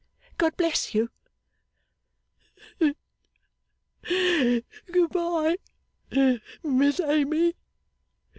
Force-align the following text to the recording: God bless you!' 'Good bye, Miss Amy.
God 0.39 0.57
bless 0.57 0.95
you!' 0.95 1.11
'Good 4.09 4.65
bye, 5.11 5.57
Miss 6.63 6.99
Amy. 6.99 7.53